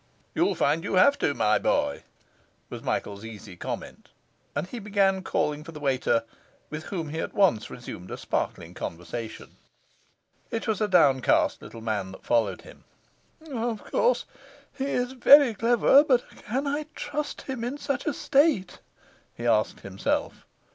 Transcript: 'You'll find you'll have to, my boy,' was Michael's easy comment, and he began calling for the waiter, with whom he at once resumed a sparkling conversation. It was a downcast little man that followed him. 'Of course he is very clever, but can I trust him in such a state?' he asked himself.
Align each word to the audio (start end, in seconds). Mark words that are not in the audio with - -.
'You'll 0.33 0.55
find 0.55 0.83
you'll 0.83 0.97
have 0.97 1.19
to, 1.19 1.35
my 1.35 1.59
boy,' 1.59 2.01
was 2.71 2.81
Michael's 2.81 3.23
easy 3.23 3.55
comment, 3.55 4.09
and 4.55 4.65
he 4.65 4.79
began 4.79 5.21
calling 5.21 5.63
for 5.63 5.73
the 5.73 5.79
waiter, 5.79 6.23
with 6.71 6.85
whom 6.85 7.09
he 7.09 7.19
at 7.19 7.35
once 7.35 7.69
resumed 7.69 8.09
a 8.09 8.17
sparkling 8.17 8.73
conversation. 8.73 9.57
It 10.49 10.67
was 10.67 10.81
a 10.81 10.87
downcast 10.87 11.61
little 11.61 11.81
man 11.81 12.13
that 12.13 12.25
followed 12.25 12.61
him. 12.63 12.83
'Of 13.51 13.83
course 13.91 14.25
he 14.75 14.85
is 14.85 15.11
very 15.11 15.53
clever, 15.53 16.03
but 16.03 16.23
can 16.47 16.65
I 16.65 16.87
trust 16.95 17.43
him 17.43 17.63
in 17.63 17.77
such 17.77 18.07
a 18.07 18.13
state?' 18.15 18.79
he 19.35 19.45
asked 19.45 19.81
himself. 19.81 20.47